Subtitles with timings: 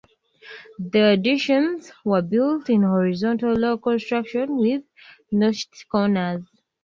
[0.79, 4.81] The additions were built in horizontal log construction with
[5.31, 6.41] notched corners.